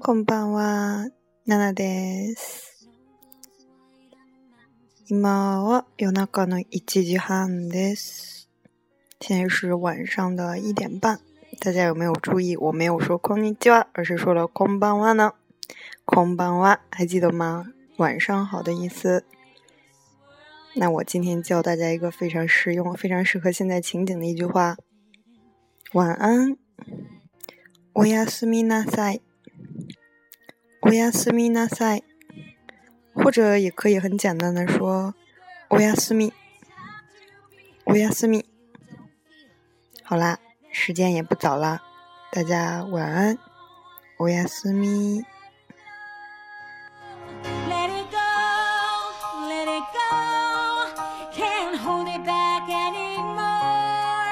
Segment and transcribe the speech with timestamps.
[0.00, 1.08] こんばんは、
[1.46, 2.88] ナナです。
[5.08, 8.48] 今は夜中の1時半です。
[9.20, 11.20] 现在是晚上的一点半。
[11.60, 12.56] 大家有没有注意？
[12.56, 15.34] 我没有说こんにちは，而是说了こんばんは呢。
[16.04, 17.72] こんばんは，还记得吗？
[17.98, 19.24] 晚上好的意思。
[20.74, 24.76] 那我今天教大家一个非常实用、非常适合现在情景的一句话：
[25.92, 26.56] 晚安。
[27.92, 29.20] おやすみなさい。
[30.86, 32.04] おやすみなさい。
[33.14, 35.14] 或者也可以很简单的说
[35.68, 36.32] おやすみ。
[37.84, 38.46] おやすみ。
[40.04, 40.38] 好啦，
[40.70, 41.80] 时间也不早了，
[42.30, 43.38] 大家晚安。
[44.18, 45.24] おやすみ。